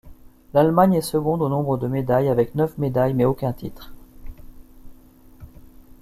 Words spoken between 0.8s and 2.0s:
est seconde au nombre de